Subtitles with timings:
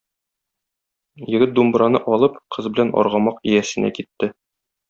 [1.33, 4.35] Егет думбраны алып, кыз белән аргамак иясенә китте.